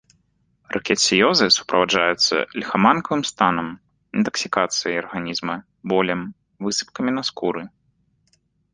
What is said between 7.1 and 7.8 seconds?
на скуры.